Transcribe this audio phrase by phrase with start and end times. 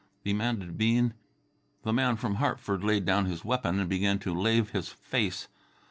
[0.25, 1.13] demanded Bean.
[1.83, 5.47] The man from Hartford laid down his weapon and began to lave his face.